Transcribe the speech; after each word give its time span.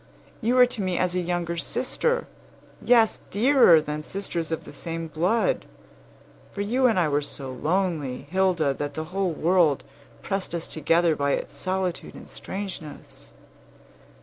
You 0.41 0.55
were 0.55 0.65
to 0.65 0.81
me 0.81 0.97
as 0.97 1.13
a 1.13 1.19
younger 1.21 1.57
sister; 1.57 2.25
yes, 2.81 3.19
dearer 3.29 3.79
than 3.79 4.01
sisters 4.01 4.51
of 4.51 4.63
the 4.63 4.73
same 4.73 5.05
blood; 5.07 5.65
for 6.51 6.61
you 6.61 6.87
and 6.87 6.99
I 6.99 7.07
were 7.07 7.21
so 7.21 7.51
lonely, 7.51 8.25
Hilda, 8.31 8.73
that 8.73 8.95
the 8.95 9.03
whole 9.13 9.29
world 9.31 9.83
pressed 10.23 10.55
us 10.55 10.65
together 10.65 11.15
by 11.15 11.33
its 11.33 11.55
solitude 11.55 12.15
and 12.15 12.27
strangeness. 12.27 13.31